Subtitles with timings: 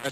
[0.00, 0.08] بسم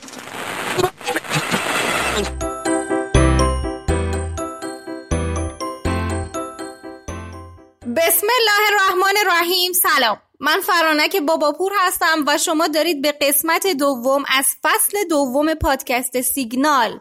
[8.39, 9.73] الله الرحمن الرحیم.
[9.73, 10.17] سلام.
[10.41, 17.01] من فرانک باباپور هستم و شما دارید به قسمت دوم از فصل دوم پادکست سیگنال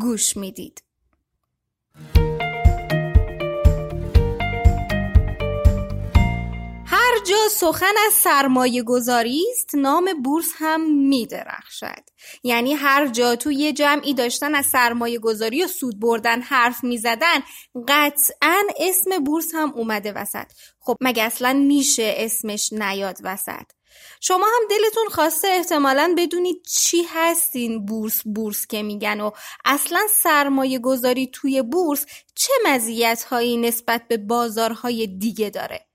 [0.00, 0.85] گوش می‌دید.
[7.16, 12.02] هر جا سخن از سرمایه گذاری است نام بورس هم میدرخشد.
[12.42, 17.42] یعنی هر جا تو یه جمعی داشتن از سرمایه گذاری و سود بردن حرف می‌زدن
[17.88, 20.46] قطعا اسم بورس هم اومده وسط.
[20.80, 23.66] خب مگه اصلا میشه اسمش نیاد وسط؟
[24.20, 29.30] شما هم دلتون خواسته احتمالا بدونید چی هستین بورس بورس که میگن و
[29.64, 35.85] اصلا سرمایه گذاری توی بورس چه مزیت هایی نسبت به بازارهای دیگه داره.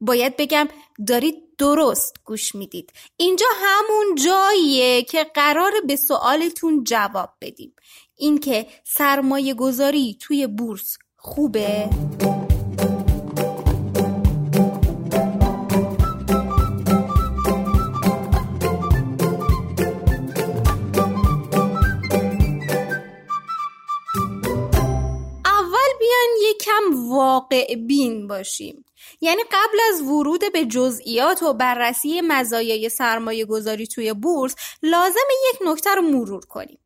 [0.00, 0.68] باید بگم
[1.06, 7.74] دارید درست گوش می‌دید اینجا همون جاییه که قرار به سوالتون جواب بدیم
[8.16, 11.88] اینکه سرمایه گذاری توی بورس خوبه؟
[27.76, 28.84] بین باشیم.
[29.20, 35.20] یعنی قبل از ورود به جزئیات و بررسی مزایای سرمایه گذاری توی بورس لازم
[35.54, 36.78] یک نکته رو مرور کنیم.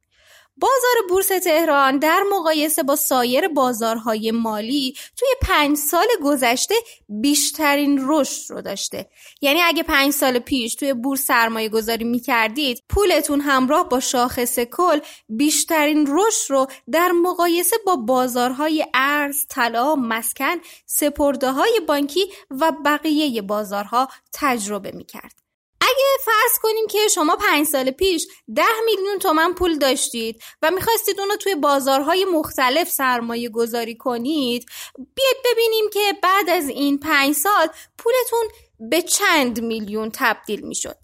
[0.56, 6.75] بازار بورس تهران در مقایسه با سایر بازارهای مالی توی پنج سال گذشته
[7.09, 9.09] بیشترین رشد رو داشته
[9.41, 14.59] یعنی اگه پنج سال پیش توی بورس سرمایه گذاری می کردید پولتون همراه با شاخص
[14.59, 20.56] کل بیشترین رشد رو در مقایسه با بازارهای ارز، طلا، مسکن،
[20.87, 25.42] سپرده های بانکی و بقیه بازارها تجربه می کرد.
[25.83, 31.20] اگه فرض کنیم که شما پنج سال پیش ده میلیون تومن پول داشتید و می‌خواستید
[31.20, 34.66] اونو توی بازارهای مختلف سرمایه گذاری کنید
[34.97, 38.48] بیاید ببینیم که بعد از این پنج سال پولتون
[38.91, 40.97] به چند میلیون تبدیل می‌شد.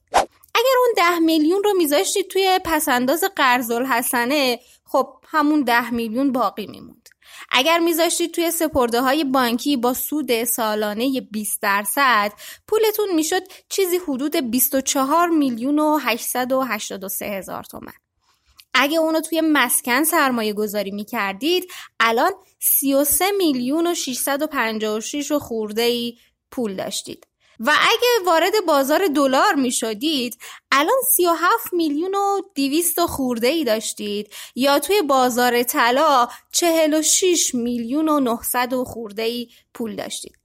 [0.55, 6.67] اگر اون ده میلیون رو میذاشتید توی پسنداز قرض الحسنه خب همون ده میلیون باقی
[6.67, 6.98] میموند
[7.53, 12.33] اگر میذاشتید توی سپرده های بانکی با سود سالانه 20 درصد
[12.69, 17.93] پولتون می‌شد چیزی حدود 24 میلیون و 883 هزار تومن.
[18.75, 21.71] اگه اونو توی مسکن سرمایه گذاری می کردید
[22.01, 26.19] الان 33 میلیون و 656 و خورده ای
[26.51, 27.28] پول داشتید.
[27.61, 30.39] و اگه وارد بازار دلار می شدید
[30.73, 34.33] الان 37 میلیون و 200 خورده ای داشتید.
[34.55, 40.39] یا توی بازار طلا 46 میلیون و 900 خورده ای پول داشتید.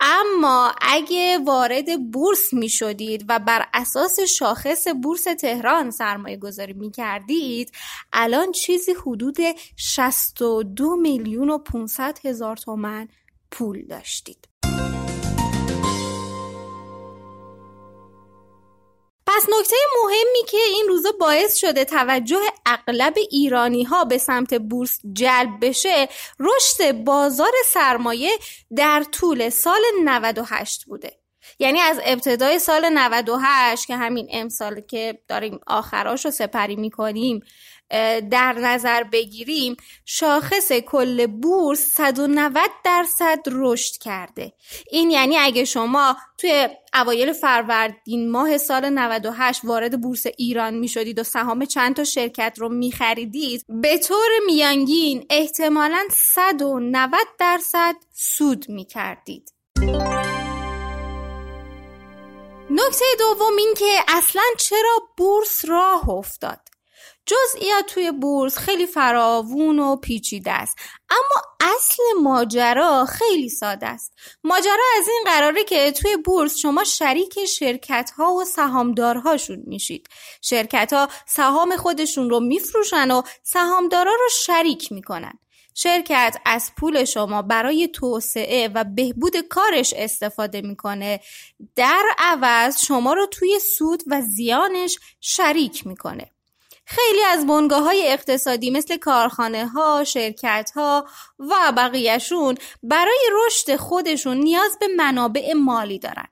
[0.00, 6.90] اما اگه وارد بورس می شدید و بر اساس شاخص بورس تهران سرمایه گذاری می
[6.90, 7.72] کردید
[8.12, 9.36] الان چیزی حدود
[9.76, 13.08] 62 میلیون و 500 هزار تومن
[13.50, 14.47] پول داشتید.
[19.28, 25.00] پس نکته مهمی که این روزا باعث شده توجه اغلب ایرانی ها به سمت بورس
[25.12, 26.08] جلب بشه
[26.40, 28.30] رشد بازار سرمایه
[28.76, 31.12] در طول سال 98 بوده.
[31.58, 37.40] یعنی از ابتدای سال 98 که همین امسال که داریم آخراش رو سپری می‌کنیم
[38.30, 44.52] در نظر بگیریم شاخص کل بورس 190 درصد رشد کرده.
[44.90, 51.18] این یعنی اگه شما توی اوایل فروردین ماه سال 98 وارد بورس ایران می شدید
[51.18, 58.68] و سهام چند تا شرکت رو می خریدید به طور میانگین احتمالا 190 درصد سود
[58.68, 59.52] می کردید.
[62.70, 66.60] نکته دوم این که اصلا چرا بورس راه افتاد؟
[67.28, 70.78] جزئیات توی بورس خیلی فراوون و پیچیده است.
[71.10, 71.42] اما
[71.74, 74.12] اصل ماجرا خیلی ساده است.
[74.44, 80.08] ماجرا از این قراره که توی بورس شما شریک شرکت ها و سهامدارهاشون میشید.
[80.42, 85.38] شرکت ها سهام خودشون رو میفروشن و سهامدارا رو شریک می‌کنن.
[85.74, 91.20] شرکت از پول شما برای توسعه و بهبود کارش استفاده می‌کنه.
[91.76, 96.30] در عوض شما رو توی سود و زیانش شریک می‌کنه.
[96.90, 101.06] خیلی از بنگاه های اقتصادی مثل کارخانه ها، شرکت ها
[101.38, 106.28] و بقیهشون برای رشد خودشون نیاز به منابع مالی دارن.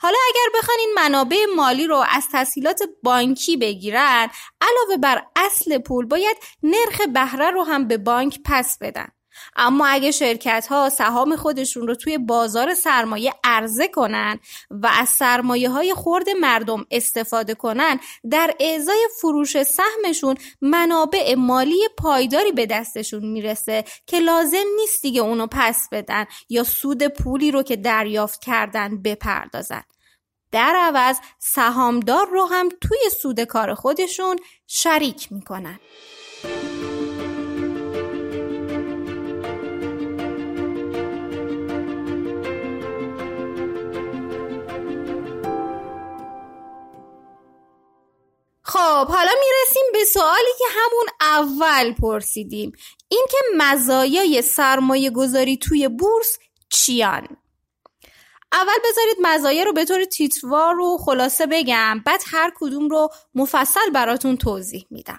[0.00, 4.28] حالا اگر بخوان این منابع مالی رو از تسهیلات بانکی بگیرن
[4.60, 9.08] علاوه بر اصل پول باید نرخ بهره رو هم به بانک پس بدن
[9.56, 14.38] اما اگه شرکت ها سهام خودشون رو توی بازار سرمایه عرضه کنن
[14.70, 18.00] و از سرمایه های خورد مردم استفاده کنن
[18.30, 25.46] در اعضای فروش سهمشون منابع مالی پایداری به دستشون می‌رسه که لازم نیست دیگه اونو
[25.50, 29.82] پس بدن یا سود پولی رو که دریافت کردن بپردازن.
[30.52, 35.80] در عوض سهامدار رو هم توی سود کار خودشون شریک می‌کنن.
[48.72, 52.72] خب حالا می‌رسیم به سوالی که همون اول پرسیدیم.
[53.08, 56.38] این که مزایای سرمایه گذاری توی بورس
[56.68, 57.28] چیان؟
[58.52, 62.02] اول بذارید مزایا رو به طور تیتوار و خلاصه بگم.
[62.06, 65.18] بعد هر کدوم رو مفصل براتون توضیح میدم.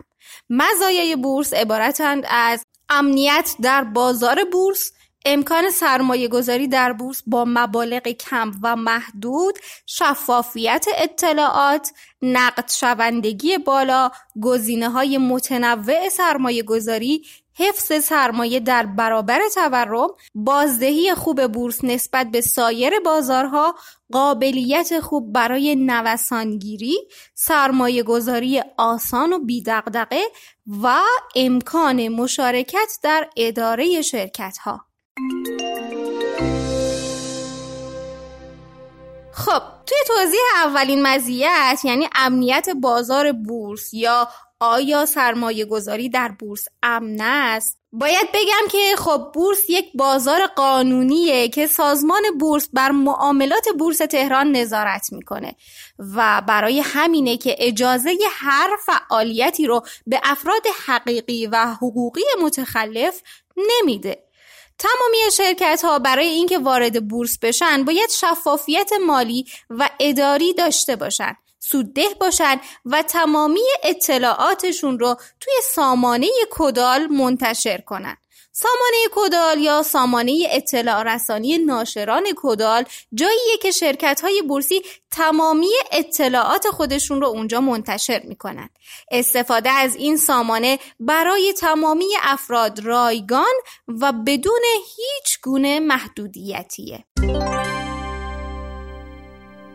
[0.49, 4.91] مزایای بورس عبارتند از امنیت در بازار بورس
[5.25, 11.91] امکان سرمایه گذاری در بورس با مبالغ کم و محدود، شفافیت اطلاعات،
[12.21, 14.11] نقد شوندگی بالا،
[14.41, 17.25] گزینه های متنوع سرمایه گذاری،
[17.55, 23.75] حفظ سرمایه در برابر تورم، بازدهی خوب بورس نسبت به سایر بازارها،
[24.11, 26.97] قابلیت خوب برای نوسانگیری،
[27.33, 30.21] سرمایه گذاری آسان و بیدقدقه
[30.83, 31.01] و
[31.35, 34.92] امکان مشارکت در اداره شرکت ها.
[39.33, 44.27] خب توی توضیح اولین مزیت یعنی امنیت بازار بورس یا
[44.59, 51.47] آیا سرمایه گذاری در بورس امن است؟ باید بگم که خب بورس یک بازار قانونیه
[51.47, 55.55] که سازمان بورس بر معاملات بورس تهران نظارت می‌کنه
[56.15, 63.21] و برای همینه که اجازه هر فعالیتی رو به افراد حقیقی و حقوقی متخلف
[63.57, 64.23] نمیده.
[64.79, 71.37] تمامی شرکت ها برای اینکه وارد بورس بشن باید شفافیت مالی و اداری داشته باشند
[71.59, 78.17] سودده باشند و تمامی اطلاعاتشون رو توی سامانه کدال منتشر کنند.
[78.55, 86.67] سامانه کدال یا سامانه اطلاع رسانی ناشران کدال جاییه که شرکت های بورسی تمامی اطلاعات
[86.67, 88.69] خودشون رو اونجا منتشر می‌کنن.
[89.11, 93.53] استفاده از این سامانه برای تمامی افراد رایگان
[93.87, 94.61] و بدون
[94.95, 97.03] هیچ گونه محدودیتیه.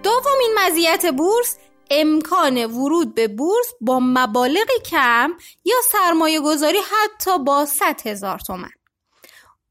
[0.03, 1.57] دومین مزیت بورس
[1.91, 5.33] امکان ورود به بورس با مبالغ کم
[5.65, 8.71] یا سرمایه گذاری حتی با 100 هزار تومن.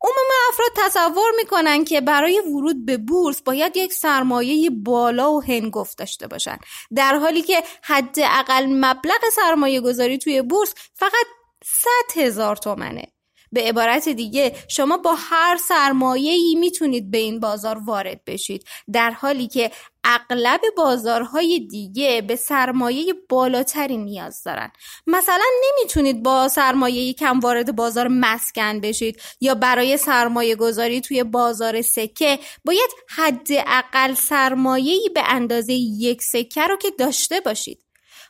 [0.02, 5.98] عموم افراد تصور می‌کنن که برای ورود به بورس باید یک سرمایه بالا و هنگفت
[5.98, 6.58] داشته باشن
[6.96, 11.26] در حالی که حداقل مبلغ سرمایه گذاری توی بورس فقط
[11.66, 13.04] 100 هزار تومنه.
[13.52, 19.48] به عبارت دیگه شما با هر سرمایه‌ای می‌تونید به این بازار وارد بشید در حالی
[19.48, 19.72] که
[20.10, 24.72] اغلب بازارهای دیگه به سرمایه بالاتری نیاز دارن.
[25.08, 31.82] مثلا نمی‌تونید با سرمایه کم وارد بازار مسکن بشید یا برای سرمایه گذاری توی بازار
[31.82, 32.40] سکه.
[32.66, 37.87] باید حداقل سرمایه‌ای به اندازه یک سکه رو که داشته باشید.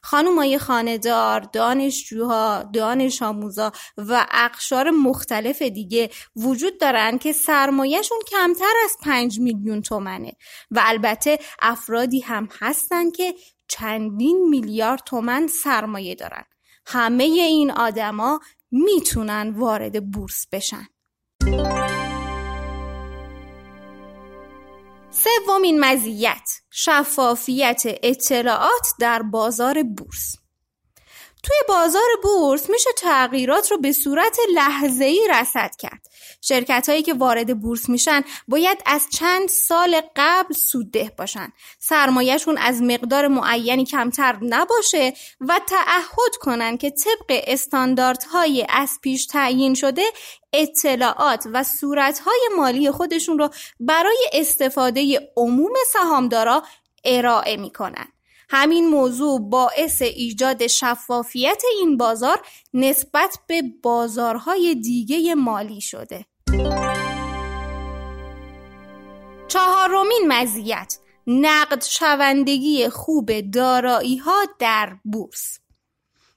[0.09, 8.98] خانومای خاندار، دانشجوها، دانش آموزا و اقشار مختلف دیگه وجود دارن که سرمایهشون کمتر از
[9.04, 10.31] پنج میلیون تومنه.
[10.71, 13.33] و البته افرادی هم هستن که
[13.68, 16.44] چندین میلیارد تومن سرمایه دارن.
[16.85, 18.40] همه این آدما
[18.71, 20.87] می‌تونن وارد بورس بشن.
[25.24, 30.36] سومین مزیت شفافیت اطلاعات در بازار بورس
[31.44, 36.07] توی بازار بورس میشه تغییرات رو به صورت لحظه‌ای رصد کرد.
[36.41, 41.53] شرکت هایی که وارد بورس میشن باید از چند سال قبل سودده باشن.
[41.79, 49.73] سرمایهشون از مقدار معینی کمتر نباشه و تعهد کنن که طبق استانداردهای از پیش تعیین
[49.73, 50.03] شده
[50.53, 56.63] اطلاعات و صورتهای مالی خودشون رو برای استفاده عموم سهامدارا
[57.06, 58.07] ارائه می‌کنن.
[58.49, 62.42] همین موضوع باعث ایجاد شفافیت این بازار
[62.73, 66.25] نسبت به بازارهای دیگه مالی شده.
[69.47, 75.59] چهارمین مزیت نقد شوندگی خوب دارایی ها در بورس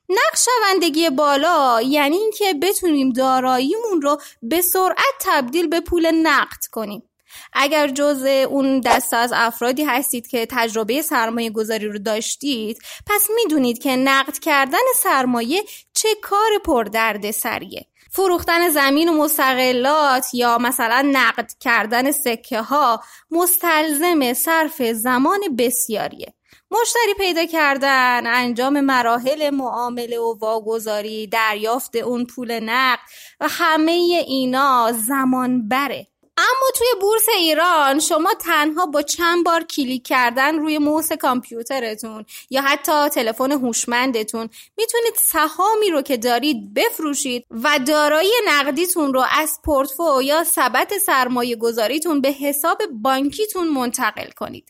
[0.08, 7.09] نقد شوندگی بالا یعنی اینکه بتونیم داراییمون رو به سرعت تبدیل به پول نقد کنیم
[7.52, 13.78] اگر جز اون دسته از افرادی هستید که تجربه سرمایه گذاری رو داشتید پس می‌دونید
[13.78, 17.86] که نقد کردن سرمایه چه کار پردرد سریه.
[18.12, 26.34] فروختن زمین و مستقلات یا مثلا نقد کردن سکه ها مستلزم صرف زمان بسیاریه.
[26.70, 33.00] مشتری پیدا کردن انجام مراحل معامله و واگذاری دریافت اون پول نقد
[33.40, 33.92] و همه
[34.26, 36.06] اینا زمان بره.
[36.40, 42.62] اما توی بورس ایران شما تنها با چند بار کلیک کردن روی موس کامپیوترتون یا
[42.62, 50.22] حتی تلفن هوشمندتون می‌تونید سهامی رو که دارید بفروشید و دارایی نقدیتون رو از پورتفو
[50.22, 54.68] یا سبد سرمایه گذاریتون به حساب بانکیتون منتقل کنید.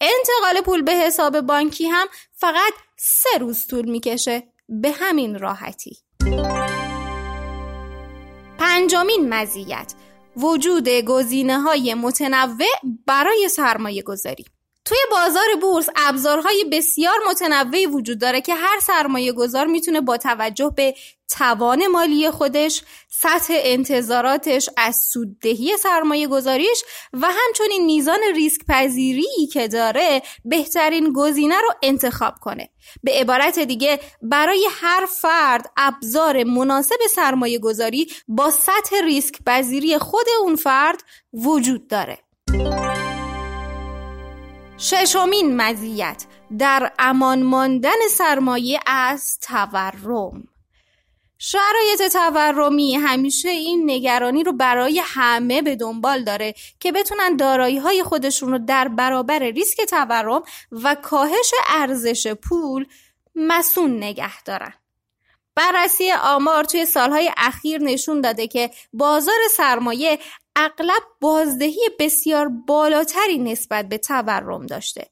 [0.00, 4.42] انتقال پول به حساب بانکی هم فقط سه روز طول می‌کشه.
[4.68, 5.96] به همین راحتی.
[8.58, 9.94] پنجمین مزیت.
[10.36, 12.66] وجود گزینه های متنوع
[13.06, 14.44] برای سرمایه گذاری
[14.86, 20.72] توی بازار بورس ابزارهای بسیار متنوعی وجود داره که هر سرمایه گذار می‌تونه با توجه
[20.76, 20.94] به
[21.28, 29.68] توان مالی خودش، سطح انتظاراتش از سوددهی سرمایه گذاریش و همچنین میزان ریسک پذیری که
[29.68, 32.70] داره بهترین گزینه رو انتخاب کنه.
[33.02, 40.26] به عبارت دیگه برای هر فرد ابزار مناسب سرمایه گذاری با سطح ریسک پذیری خود
[40.40, 41.02] اون فرد
[41.32, 42.18] وجود داره.
[44.78, 46.24] ششمین مزیت
[46.58, 50.48] در امان ماندن سرمایه از تورم
[51.38, 58.02] شرایط تورمی همیشه این نگرانی رو برای همه به دنبال داره که بتونن دارایی های
[58.02, 60.42] خودشون رو در برابر ریسک تورم
[60.72, 62.86] و کاهش ارزش پول
[63.34, 64.72] مسون نگه دارن.
[65.54, 70.18] بررسی آمار توی سالهای اخیر نشون داده که بازار سرمایه
[70.56, 75.06] اغلب بازدهی بسیار بالاتری نسبت به تورم داشته.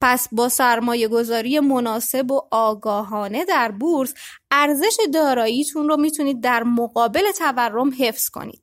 [0.00, 4.14] پس با سرمایه گذاری مناسب و آگاهانه در بورس
[4.50, 8.62] ارزش داراییتون رو می‌تونید در مقابل تورم حفظ کنید.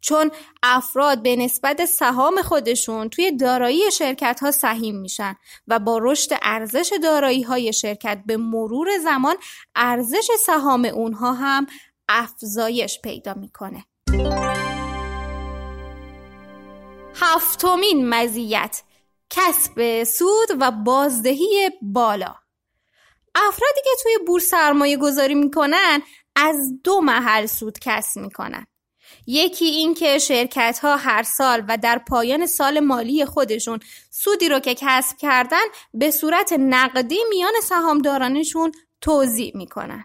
[0.00, 0.30] چون
[0.62, 5.34] افراد به نسبت سهام خودشون توی دارایی شرکت ها سهیم میشن
[5.68, 9.36] و با رشد ارزش دارایی های شرکت به مرور زمان
[9.74, 11.66] ارزش سهام اونها هم
[12.08, 13.84] افزایش پیدا می‌کنه.
[17.20, 18.82] هفتمین مزیت
[19.30, 22.34] کسب سود و بازدهی بالا.
[23.34, 26.02] افرادی که توی بورس سرمایه گذاری می‌کنن
[26.36, 28.66] از دو محل سود کسب می‌کنن.
[29.26, 33.80] یکی این که شرکت ها هر سال و در پایان سال مالی خودشون
[34.10, 40.04] سودی رو که کسب کردن به صورت نقدی میان سهامدارانشون توضیح می‌کنن.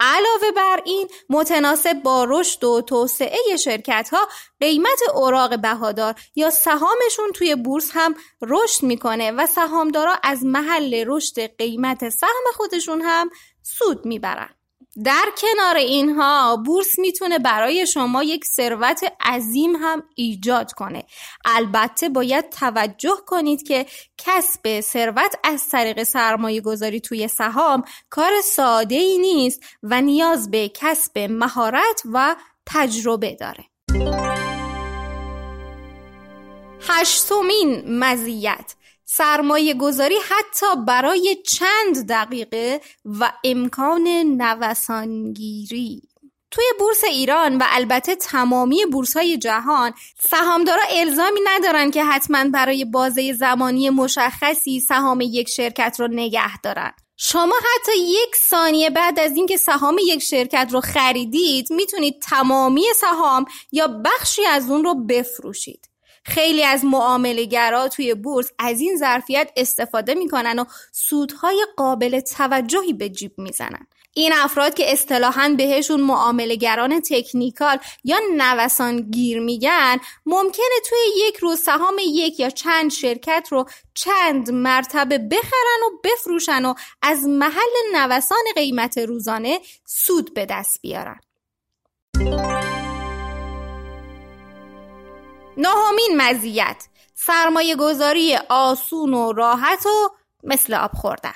[0.00, 4.28] علاوه بر این متناسب با رشد و توسعه شرکت ها
[4.60, 11.56] قیمت اوراق بهادار یا سهامشون توی بورس هم رشد می‌کنه و سهامدارا از محل رشد
[11.56, 13.30] قیمت سهم خودشون هم
[13.62, 14.59] سود می‌برن.
[15.04, 21.04] در کنار اینها بورس می‌تونه برای شما یک ثروت عظیم هم ایجاد کنه.
[21.44, 23.86] البته باید توجه کنید که
[24.18, 30.70] کسب ثروت از طریق سرمایه گذاری توی سهام کار ساده ای نیست و نیاز به
[30.74, 33.64] کسب مهارت و تجربه داره.
[36.88, 38.74] هشتمین مزیت.
[39.12, 44.08] سرمایه گذاری حتی برای چند دقیقه و امکان
[44.42, 46.02] نوسانگیری.
[46.50, 49.92] توی بورس ایران و البته تمامی بورس های جهان
[50.30, 56.92] سهامدارا الزامی ندارن که حتما برای بازه زمانی مشخصی سهام یک شرکت رو نگه دارن.
[57.16, 63.44] شما حتی یک ثانیه بعد از اینکه سهام یک شرکت رو خریدید می‌تونید تمامی سهام
[63.72, 65.89] یا بخشی از اون رو بفروشید.
[66.22, 73.08] خیلی از معاملهگرا توی بورس از این ظرفیت استفاده می‌کنن و سودهای قابل توجهی به
[73.08, 73.86] جیب می‌زنن.
[74.14, 80.98] این افراد که اصطلاحا بهشون معاملهگران تکنیکال یا نوسانگیر میگن ممکنه توی
[81.28, 87.24] یک روز سهام یک یا چند شرکت رو چند مرتبه بخرن و بفروشن و از
[87.24, 91.20] محل نوسان قیمت روزانه سود به دست بیارن.
[95.60, 96.86] نهمین مزیت.
[97.14, 100.08] سرمایه گذاری آسون و راحت و
[100.44, 101.34] مثل آب خوردن.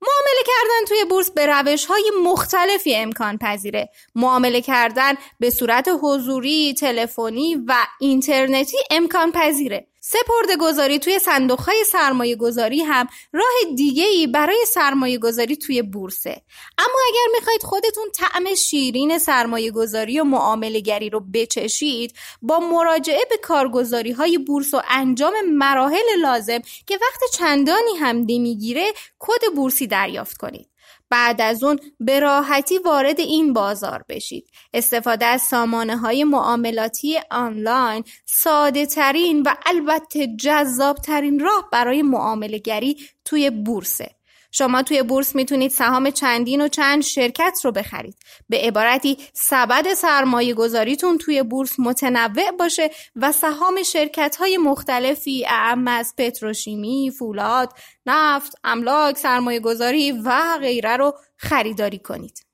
[0.00, 3.90] معامله کردن توی بورس به روش های مختلفی امکان پذیره.
[4.14, 9.86] معامله کردن به صورت حضوری، تلفنی و اینترنتی امکان پذیره.
[10.08, 15.82] سپرده گذاری توی صندوق های سرمایه گذاری هم راه دیگه ای برای سرمایه گذاری توی
[15.82, 16.42] بورسه.
[16.78, 23.24] اما اگر می‌خواید خودتون طعم شیرین سرمایه گذاری و معامله گری رو بچشید با مراجعه
[23.30, 29.86] به کارگزاری های بورس و انجام مراحل لازم که وقت چندانی هم نمی‌گیره کد بورسی
[29.86, 30.68] دریافت کنید.
[31.10, 34.50] بعد از اون به راحتی وارد این بازار بشید.
[34.74, 42.58] استفاده از سامانه های معاملاتی آنلاین ساده ترین و البته جذاب ترین راه برای معامله
[42.58, 44.15] گری توی بورسه
[44.58, 48.16] شما توی بورس می‌تونید سهام چندین و چند شرکت رو بخرید.
[48.48, 55.88] به عبارتی سبد سرمایه گذاریتون توی بورس متنوع باشه و سهام شرکت های مختلفی اعم
[55.88, 57.72] از پتروشیمی، فولاد،
[58.06, 62.46] نفت، املاک، سرمایه گذاری و غیره رو خریداری کنید.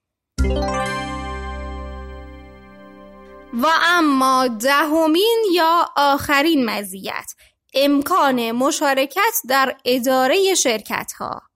[3.55, 7.33] و اما دهمین یا آخرین مزیت
[7.75, 11.52] امکان مشارکت در اداره شرکت ها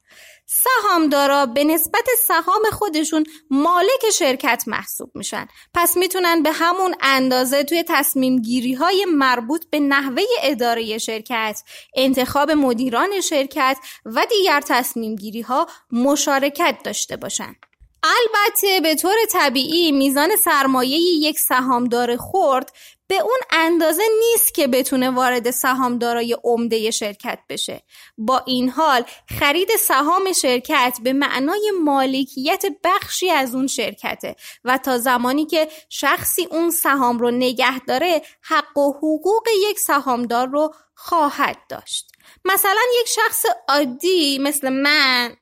[0.46, 5.46] سهامدارا به نسبت سهام خودشون مالک شرکت محسوب میشن.
[5.74, 11.62] پس می‌تونن به همون اندازه توی تصمیم گیری های مربوط به نحوه اداره شرکت
[11.96, 17.56] انتخاب مدیران شرکت و دیگر تصمیم گیری ها مشارکت داشته باشن.
[18.02, 22.72] البته به طور طبیعی میزان سرمایه یک سهامدار خورد
[23.08, 27.82] به اون اندازه نیست که بتونه وارد سهامدارای عمده شرکت بشه.
[28.18, 29.04] با این حال
[29.38, 36.44] خرید سهام شرکت به معنای مالکیت بخشی از اون شرکته و تا زمانی که شخصی
[36.50, 42.12] اون سهام رو نگه داره حق و حقوق یک سهامدار رو خواهد داشت.
[42.44, 45.36] مثلا یک شخص عادی مثل من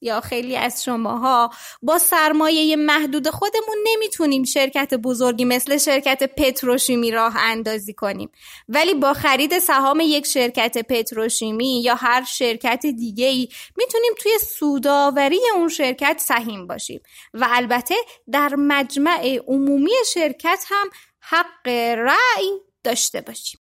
[0.00, 1.50] یا خیلی از شماها
[1.82, 8.30] با سرمایه محدود خودمون نمی‌تونیم شرکت بزرگی مثل شرکت پتروشیمی راه اندازی کنیم.
[8.68, 15.40] ولی با خرید سهام یک شرکت پتروشیمی یا هر شرکت دیگه ای می‌تونیم توی سوداوری
[15.56, 17.00] اون شرکت سهیم باشیم.
[17.34, 17.94] و البته
[18.32, 20.90] در مجمع عمومی شرکت هم
[21.20, 23.59] حق رأی داشته باشیم.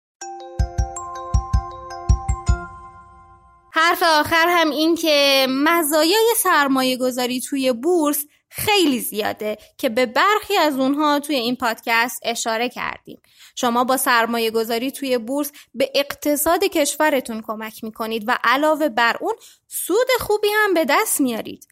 [3.78, 10.58] حرف آخر هم این که مزایای سرمایه گذاری توی بورس خیلی زیاده که به برخی
[10.58, 13.22] از اونها توی این پادکست اشاره کردیم.
[13.56, 19.34] شما با سرمایه گذاری توی بورس به اقتصاد کشورتون کمک می‌کنید و علاوه بر اون
[19.68, 21.68] سود خوبی هم به دست میارید.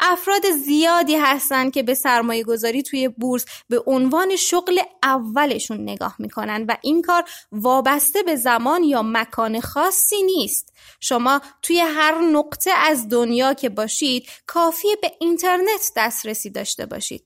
[0.00, 6.64] افراد زیادی هستند که به سرمایه گذاری توی بورس به عنوان شغل اولشون نگاه می‌کنن
[6.68, 10.72] و این کار وابسته به زمان یا مکان خاصی نیست.
[11.00, 17.24] شما توی هر نقطه از دنیا که باشید کافیه به اینترنت دسترسی داشته باشید.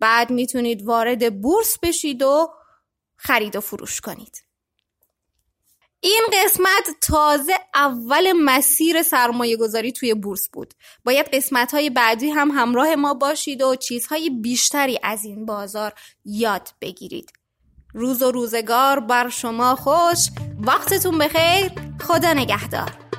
[0.00, 2.48] بعد می‌تونید وارد بورس بشید و
[3.16, 4.49] خرید و فروش کنید.
[6.00, 10.74] این قسمت تازه اول مسیر سرمایه گذاری توی بورس بود.
[11.04, 15.92] باید قسمت های بعدی هم همراه ما باشید و چیزهای بیشتری از این بازار
[16.24, 17.32] یاد بگیرید.
[17.94, 20.28] روز و روزگار بر شما خوش.
[20.60, 21.72] وقتتون بخیر.
[22.00, 23.09] خدا نگهدار.